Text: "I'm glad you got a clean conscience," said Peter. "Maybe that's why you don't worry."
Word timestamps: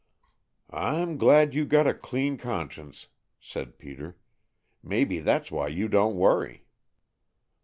"I'm 0.73 1.17
glad 1.17 1.53
you 1.53 1.63
got 1.63 1.85
a 1.85 1.93
clean 1.93 2.35
conscience," 2.39 3.09
said 3.39 3.77
Peter. 3.77 4.17
"Maybe 4.81 5.19
that's 5.19 5.51
why 5.51 5.67
you 5.67 5.87
don't 5.87 6.15
worry." 6.15 6.65